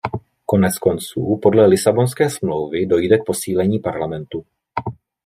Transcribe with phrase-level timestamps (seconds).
[0.45, 4.43] Koneckonců, podle Lisabonské smlouvy dojde k posílení Parlamentu.